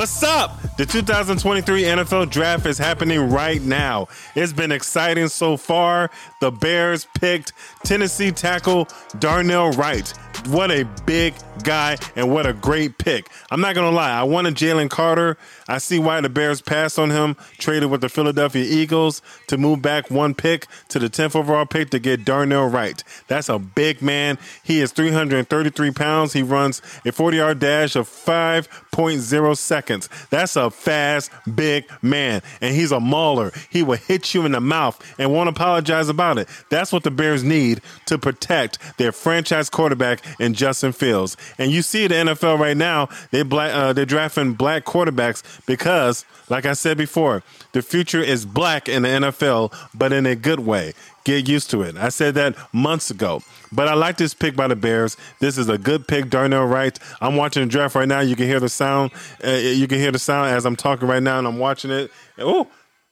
[0.00, 0.62] What's up?
[0.78, 4.08] The 2023 NFL Draft is happening right now.
[4.34, 6.10] It's been exciting so far.
[6.40, 7.52] The Bears picked
[7.84, 10.08] Tennessee tackle Darnell Wright.
[10.46, 11.34] What a big
[11.64, 13.28] guy and what a great pick.
[13.50, 14.10] I'm not going to lie.
[14.10, 15.36] I wanted Jalen Carter.
[15.68, 19.82] I see why the Bears passed on him, traded with the Philadelphia Eagles to move
[19.82, 23.04] back one pick to the 10th overall pick to get Darnell Wright.
[23.28, 24.38] That's a big man.
[24.62, 26.32] He is 333 pounds.
[26.32, 28.08] He runs a 40 yard dash of
[29.00, 30.08] 5.0 seconds.
[30.30, 32.42] That's a fast, big man.
[32.60, 33.52] And he's a mauler.
[33.70, 36.48] He will hit you in the mouth and won't apologize about it.
[36.68, 41.36] That's what the Bears need to protect their franchise quarterback in Justin Fields.
[41.58, 46.24] And you see the NFL right now, they black, uh, they're drafting black quarterbacks because,
[46.48, 50.60] like I said before, the future is black in the NFL, but in a good
[50.60, 50.92] way.
[51.24, 51.96] Get used to it.
[51.96, 53.42] I said that months ago.
[53.72, 55.16] But I like this pick by the Bears.
[55.38, 56.98] This is a good pick, Darnell Wright.
[57.20, 58.20] I'm watching the draft right now.
[58.20, 59.12] You can hear the sound.
[59.44, 62.10] Uh, you can hear the sound as I'm talking right now, and I'm watching it.
[62.38, 62.68] Oh,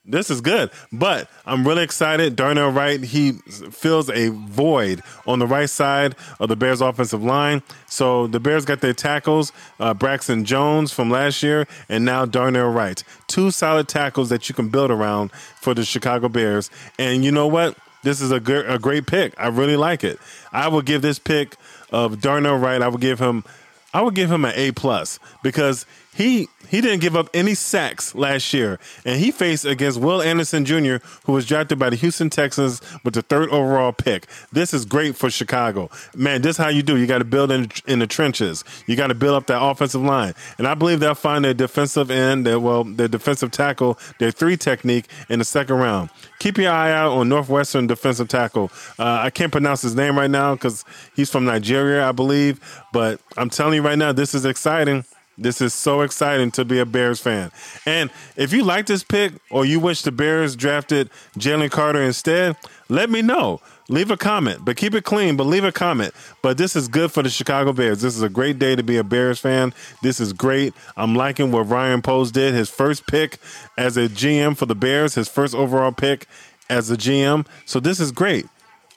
[0.08, 0.70] this is good.
[0.90, 2.34] But I'm really excited.
[2.34, 3.32] Darnell Wright, he
[3.70, 7.62] fills a void on the right side of the Bears offensive line.
[7.86, 12.70] So the Bears got their tackles, uh, Braxton Jones from last year, and now Darnell
[12.70, 13.04] Wright.
[13.26, 16.70] Two solid tackles that you can build around for the Chicago Bears.
[16.98, 17.76] And you know what?
[18.02, 19.34] This is a good, a great pick.
[19.38, 20.18] I really like it.
[20.52, 21.56] I would give this pick
[21.90, 22.80] of Darnell Wright.
[22.80, 23.44] I would give him,
[23.94, 25.86] I would give him an A plus because
[26.18, 30.64] he he didn't give up any sacks last year, and he faced against Will Anderson
[30.64, 34.26] Jr., who was drafted by the Houston Texans with the third overall pick.
[34.52, 36.42] This is great for Chicago, man.
[36.42, 36.96] This is how you do.
[36.96, 38.64] You got to build in, in the trenches.
[38.86, 42.10] You got to build up that offensive line, and I believe they'll find their defensive
[42.10, 46.10] end, their well, their defensive tackle, their three technique in the second round.
[46.40, 48.72] Keep your eye out on Northwestern defensive tackle.
[48.98, 52.60] Uh, I can't pronounce his name right now because he's from Nigeria, I believe.
[52.92, 55.04] But I'm telling right now, this is exciting.
[55.40, 57.52] This is so exciting to be a Bears fan.
[57.86, 62.56] And if you like this pick or you wish the Bears drafted Jalen Carter instead,
[62.88, 63.60] let me know.
[63.90, 66.12] Leave a comment, but keep it clean, but leave a comment.
[66.42, 68.02] But this is good for the Chicago Bears.
[68.02, 69.72] This is a great day to be a Bears fan.
[70.02, 70.74] This is great.
[70.96, 72.52] I'm liking what Ryan Poles did.
[72.52, 73.38] His first pick
[73.78, 76.26] as a GM for the Bears, his first overall pick
[76.68, 77.46] as a GM.
[77.64, 78.46] So this is great.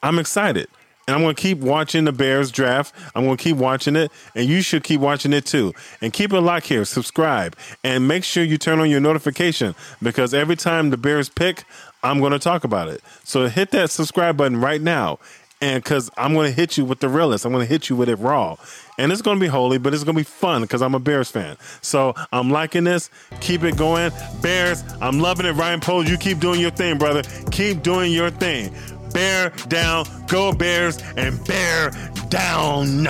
[0.04, 0.68] I'm excited.
[1.08, 2.94] And I'm going to keep watching the Bears draft.
[3.16, 5.74] I'm going to keep watching it, and you should keep watching it too.
[6.02, 6.86] And keep it locked here.
[6.86, 11.64] Subscribe, and make sure you turn on your notification because every time the Bears pick,
[12.04, 13.02] I'm going to talk about it.
[13.24, 15.20] So hit that subscribe button right now,
[15.62, 17.96] and because I'm going to hit you with the realest, I'm going to hit you
[17.96, 18.58] with it raw.
[18.98, 21.00] And it's going to be holy, but it's going to be fun because I'm a
[21.00, 21.58] Bears fan.
[21.82, 23.10] So I'm liking this.
[23.42, 24.12] Keep it going.
[24.42, 25.54] Bears, I'm loving it.
[25.54, 27.22] Ryan Poles, you keep doing your thing, brother.
[27.52, 28.74] Keep doing your thing.
[29.14, 31.92] Bear down, go Bears, and bear
[32.30, 33.08] down.